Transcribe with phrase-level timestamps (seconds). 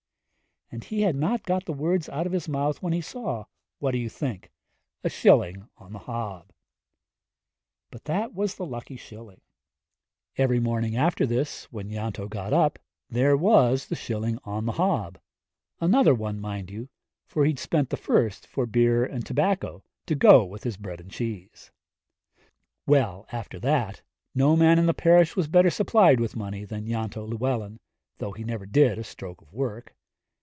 [0.73, 3.43] And he had not got the words out of his mouth when he saw
[3.79, 4.49] what do you think?
[5.03, 6.53] a shilling on the hob!
[7.89, 9.41] But that was the lucky shilling.
[10.37, 12.79] Every morning after this, when Ianto got up,
[13.09, 15.17] there was the shilling on the hob
[15.81, 16.89] another one, you mind,
[17.27, 21.11] for he'd spent the first for beer and tobacco to go with his bread and
[21.11, 21.69] cheese.
[22.87, 27.27] Well, after that, no man in the parish was better supplied with money than Ianto
[27.27, 27.81] Llewellyn,
[28.19, 29.93] though he never did a stroke of work.